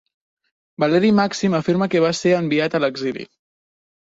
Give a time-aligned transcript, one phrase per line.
[0.83, 3.29] Valeri Màxim afirma que va ser enviat a l'exili.